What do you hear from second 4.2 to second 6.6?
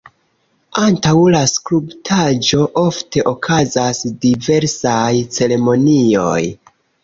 diversaj ceremonioj.